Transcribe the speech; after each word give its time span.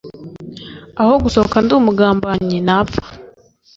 aho 1.01 1.13
gusohoka 1.23 1.57
ndi 1.63 1.73
umugambanyi 1.79 2.57
napfa. 2.67 3.03